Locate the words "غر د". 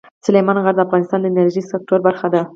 0.63-0.79